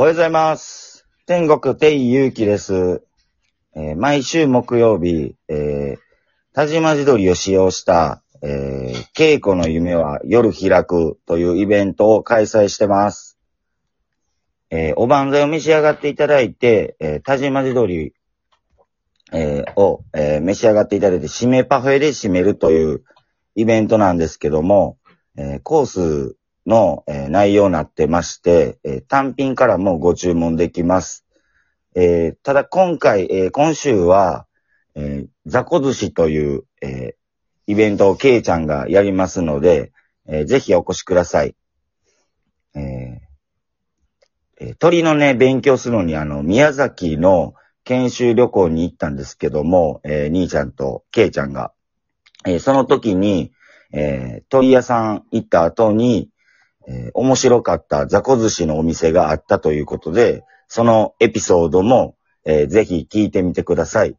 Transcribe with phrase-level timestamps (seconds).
[0.00, 1.06] おはようございます。
[1.26, 3.02] 天国定祐樹です。
[3.76, 13.38] えー毎週木曜日、えー、田島地鶏を使用した、えー、稽古の夢は夜開くというイベントを開催してます。
[14.70, 18.14] えーおばんざいを召し上がっていただいて、えー、田島地鶏、
[19.34, 23.04] えーを、えー召し上がっていただいて、締めパフェで締めるという
[23.54, 24.96] イベントなんですけども、
[25.36, 31.24] えーコースの、えー内容になってまして、えー単品からもご注文できます。
[31.94, 34.46] えーただ今回、えー今週は、
[34.94, 37.20] えー、雑魚寿司という、えー
[37.66, 39.92] イベントをケイちゃんがやりますので、
[40.26, 41.54] えーぜひお越しください。
[42.74, 42.80] え
[44.60, 51.72] えー鳥のね、勉強するのに、あの、宮崎の研修旅行に行ったんですけども、えー兄ちゃんとケイちゃんが、
[52.46, 53.52] えーその時に、
[53.92, 56.28] えー鳥屋さん行った後に、
[56.90, 64.16] えー面白かった雑魚寿司のお店があったということで、そのエピソードも、えーぜひ聞いてみてください。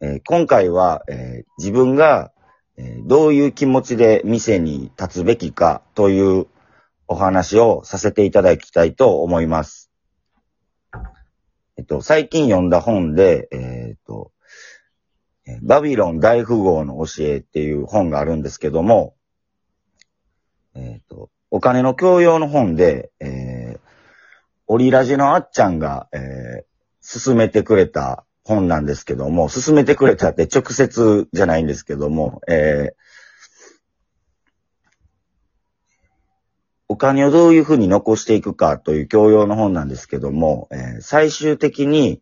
[0.00, 2.30] えー今回は、え自分が、
[2.76, 6.46] えどういう気持ちで店に立つべきかという
[7.08, 9.90] お話をさせていただきたいと思います。
[11.76, 14.30] えっと、最近読んだ本で、えっと、
[15.62, 19.14] バビロン大富豪の教えっていう本があるんですけども、
[20.74, 23.80] えっ、と、お金の教養の本で、えー、
[24.66, 33.04] オリラジのあっちゃんが、えー、勧めてくれた本なんですけども、勧めてくれたって直接じゃないんですけども、えー、
[36.88, 42.20] お金をどういうふうに残していくかという教養の本なんですけども、えー最終的に、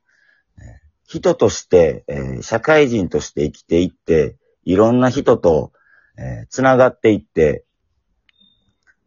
[1.05, 5.73] 人として、えー社会人として生きていって、いろんな人と、
[6.17, 7.65] えーつながっていって、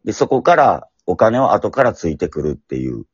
[0.06, 3.04] で、そこからお金は後からついてくるっていう。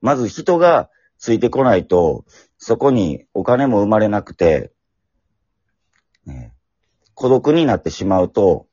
[0.00, 2.24] まず人がついてこないと、
[2.58, 4.72] そこにお金も生まれなくて、
[6.26, 6.52] ね
[7.14, 8.66] 孤独になってしまうと、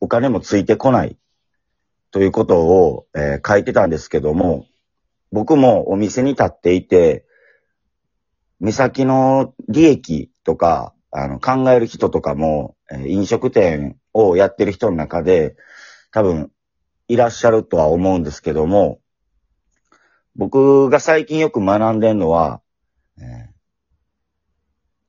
[0.00, 1.16] お金もついてこない
[2.10, 4.66] ということを、えー書いてたんですけども、
[5.32, 7.24] 僕もお店に立っていて、
[8.60, 15.56] 目先の利益とか、あの、考える人とかも、えー飲食店をやってる人の中で、
[16.12, 16.52] 多分、
[17.08, 19.00] いらっしゃるとは思うんですけども、
[20.36, 22.62] 僕が最近よく学んでるのは、
[23.18, 23.52] えー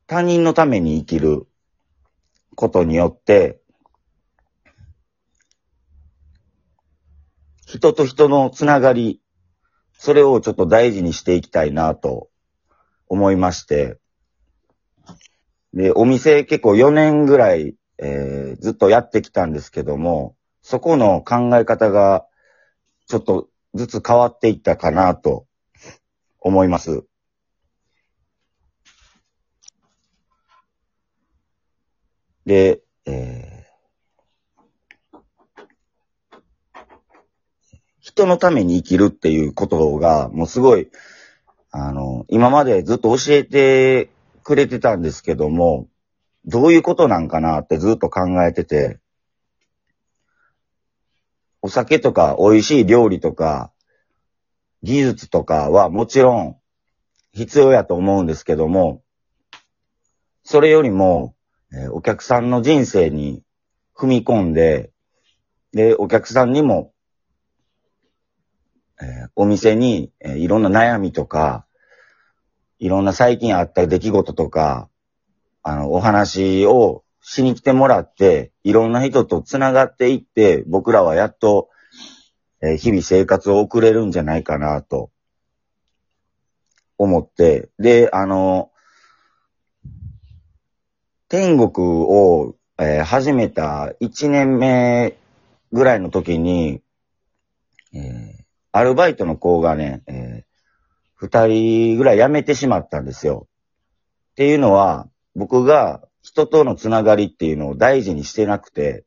[0.06, 1.48] 他人のために生きる
[2.56, 3.62] ことによって、
[7.66, 9.22] 人と人のつながり、
[9.98, 12.30] それをちょっと大事にしていきたいなと
[13.08, 13.98] 思いまして、
[15.74, 22.26] で、お店結構4年ぐらい、えーずっとやってきたんですけども、そこの考え方が
[23.08, 25.46] ちょっとずつ変わっていったかなと
[26.40, 27.04] 思います。
[32.46, 33.54] で、えー
[38.04, 40.90] 人のために生きるっていうことが、もうすごい、
[41.72, 44.10] あの、今までずっと教えて
[44.44, 45.88] くれてたんですけども、
[46.46, 49.00] どういうことなんかなってずっと考えてて、
[51.66, 53.72] お酒とか美味しい料理とか、
[54.84, 56.58] 技術とかはもちろん
[57.32, 59.02] 必要やと思うんですけども、
[60.44, 61.36] それよりも、
[61.72, 63.44] えお客さんの人生に
[63.96, 64.92] 踏み込んで、
[65.72, 66.92] で、お客さんにも、
[69.02, 71.66] えお店に、えいろんな悩みとか、
[72.78, 74.90] いろんな最近あった出来事とか、
[75.62, 81.70] あの、お話をしに来てもらって、いろんな人と繋がっていって、僕らはやっと、
[82.62, 85.10] えー日々生活を送れるんじゃないかなと、
[86.98, 88.72] 思って、で、あの、
[91.30, 95.18] 天国を、えー始めた1年目
[95.72, 96.82] ぐらいの時に、
[97.94, 98.44] えー
[98.76, 100.44] アルバイトの子がね、えー
[101.16, 103.48] 二人ぐらい辞めてしまったんですよ。
[104.32, 109.06] っていうのは、僕が人とのつながりっていうのを大事にしてなくて、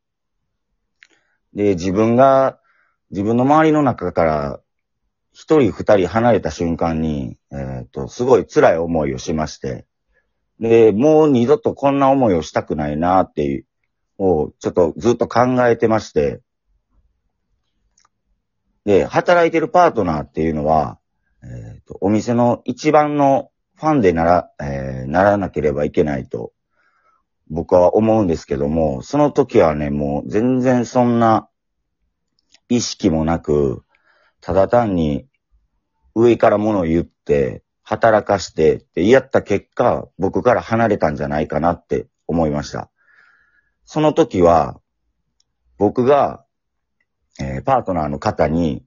[1.54, 2.60] で、自分が、
[3.10, 4.60] 自分の周りの中から
[5.32, 9.86] 一人二人離れた瞬間に、えっ、と、すごい辛い思いをしまして、
[10.60, 13.66] で、もう二度とこんな思いをしたくないなっていう、
[14.18, 16.40] をちょっとずっと考えてまして、
[18.84, 20.98] で、働いてるパートナーっていうのは、
[21.42, 26.52] えっ、と、お店の一番のファンでなら、えーならなければいけないと、
[27.48, 31.48] 僕は思うんですけども、その時はね、もう全然そんな
[32.68, 33.84] 意識もなく、
[34.40, 35.26] ただ単に
[36.14, 42.90] 上から物を言って、働かしてってやった結果、僕から離れたんじゃないかなって思いました。
[43.84, 44.80] その時は、
[45.78, 46.44] 僕が、
[47.38, 48.84] えー、パートナーの方に、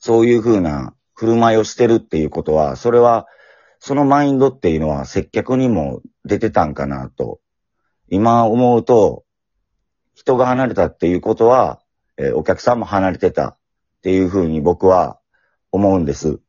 [0.00, 3.26] そういう風な振る舞いをしてるっていうことは、それは、
[3.78, 7.40] そのマインドっていうのは接客にも出てたんかなと。
[8.08, 9.24] 今思うと、
[10.14, 11.80] 人が離れたっていうことは、
[12.16, 13.56] えー、お客さんも離れてたっ
[14.02, 15.18] ていう風に僕は
[15.72, 16.40] 思うんです。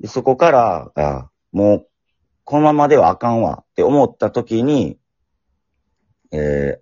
[0.00, 1.88] でそこから、あもう、
[2.44, 4.98] このままではあかんわって思った時に、
[6.30, 6.80] え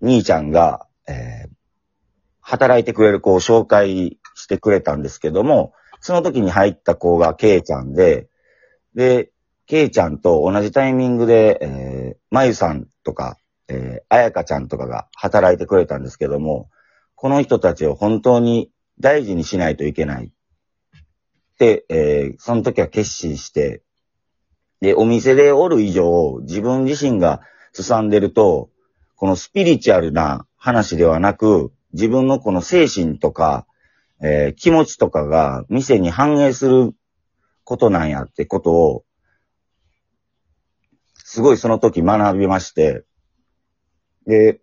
[0.00, 1.50] ー、兄ちゃんが、えー、
[2.40, 8.28] 働いてくれる子を紹介してくれたんですけども、その時に入った子がケイちゃんで、
[8.94, 9.30] で、
[9.70, 13.36] ケイちゃんと同じタイミングで、えー、まゆさんとか、
[13.68, 16.68] えー、あやかちゃんとかが働いてくれたんですけども、
[17.14, 20.32] この人たちを本当に大事にしないといけない。
[21.60, 23.82] で、えー、その時は決心して、
[24.80, 27.40] で、お店でおる以上、自分自身が
[27.72, 28.70] すさんでると、
[29.14, 33.68] このスピリチュアルな話ではなく、自分のこの精神とか、
[34.20, 36.92] えー、気持ちとかが店に反映する
[37.62, 39.04] ことなんやってことを、
[41.32, 43.04] すごいその時学びまして、
[44.26, 44.60] で、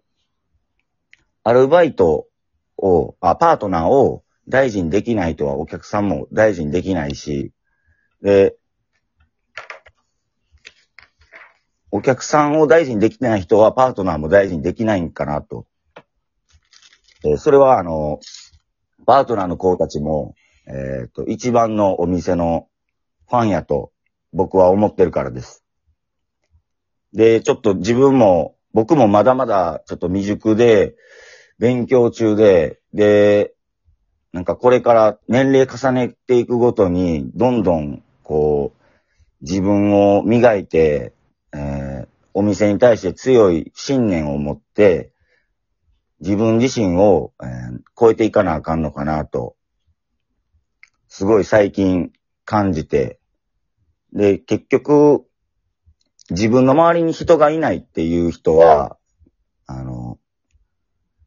[1.46, 2.28] アルバイト
[2.76, 7.54] を、あ、パートナーを大事にできないとはお客さんも大事にできないし、
[8.22, 8.58] で、
[11.90, 15.68] お客さんを大事にできない人はパートナーも大事にできないんかなと。
[17.24, 18.20] えそれはあの、
[19.06, 20.36] パートナーの子たちも、
[20.68, 22.68] えっ、ー、と、一番のお店の
[23.30, 23.94] ファンやと
[24.34, 25.64] 僕は思ってるからです。
[27.14, 30.96] で、ちょっと自分も、僕もまだまだちょっと未熟で、
[31.60, 33.54] 勉強中で、で、
[34.32, 38.78] なんかこれから年齢重ねていくごとに、どんどん、こう、
[39.42, 41.14] 自分を磨いて、
[41.54, 45.12] えー、お店に対して強い信念を持って、
[46.20, 49.56] 自分自身を、えー、超えていかなあかんのかなと、
[51.08, 52.12] すごい最近
[52.46, 53.20] 感じて、
[54.14, 55.26] で、結局、
[56.30, 58.98] 自分の周りに人がいないっていう人は、
[59.66, 60.20] あの、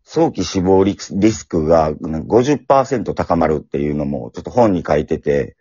[0.05, 5.56] 早期死亡リスクが50%高まるっていうのもちょっと本に書いてて、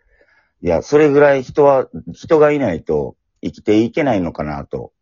[0.62, 4.92] いや、それぐらい人は、人がいないと生きていけないのかなと、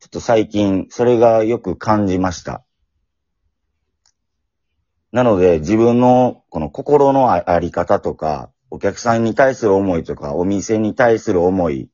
[0.00, 2.64] ちょっと最近それがよく感じました。
[5.12, 11.90] なので、自分のこの心のあり方とか、お客さんに対する思いとか、お店に対する思い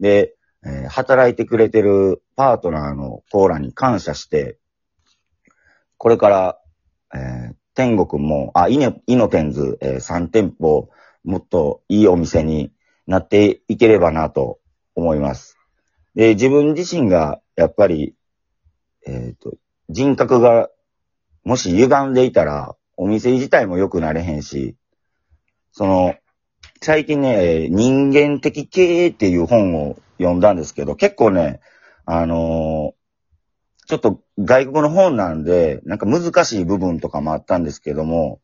[0.00, 0.34] で、
[0.64, 4.58] えー、働いてくれてるパートナーのコーラに感謝して、
[5.96, 6.58] これから、
[7.14, 10.90] えー、天国も、あ、イネ、イノテンズ、えー、3店舗、
[11.24, 12.72] もっといいお店に
[13.06, 14.60] なっていければなと
[14.94, 15.56] 思います。
[16.14, 18.14] で、自分自身が、やっぱり、
[19.06, 19.52] えっ、と、
[19.88, 20.68] 人格が
[21.44, 24.76] もし歪んでいたら、お店自体も良くなれへんし、
[25.72, 26.14] その、
[26.80, 31.60] 最近ね、人間的経営っていう本を読んだんですけど、結構ね、
[32.04, 38.40] あのー、ちょっと外国の本なんで、なんか難しい部分とかもあったんですけども、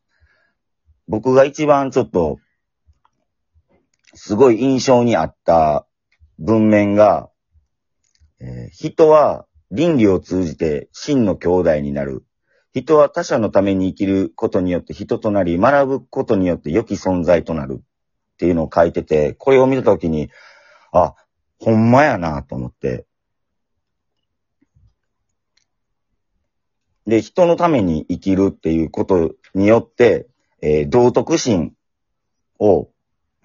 [1.07, 2.39] 僕が一番ちょっと、
[4.15, 5.87] すごい印象にあった
[6.37, 7.29] 文面が、
[8.41, 12.25] えー、人は倫理を通じて真の兄弟になる。
[12.73, 17.81] 人は他者のために生きることによって人となり、学ぶことによって良き存在となる
[18.35, 20.29] っていうのを書いてて、これを見たときに、
[20.91, 21.15] あ、
[21.57, 23.05] ほんまやなと思って。
[27.07, 30.27] で、人のために生きるっていうことによって、
[30.61, 31.73] えー、道徳心
[32.59, 32.89] を、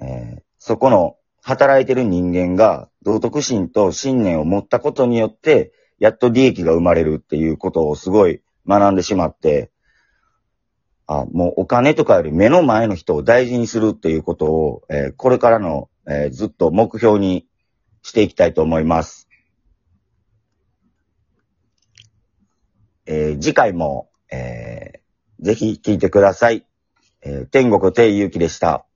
[0.00, 9.70] えー、そこの働いてる人間が道徳心と信念を持ったことによって、やっと利益が生まれるっていうことをすごい学んでしまって、
[11.12, 17.48] あ、もうお金とかより目の前の人を大事にするっていうことを、えー、これからの、えー、ずっと目標に
[18.02, 19.28] していきたいと思います。
[23.06, 26.64] えー、次回も、えー、ぜひ聞いてください。
[27.22, 28.86] えー、天国定ゆうきでした。